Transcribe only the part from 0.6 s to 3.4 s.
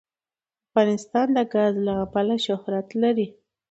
افغانستان د ګاز له امله شهرت لري.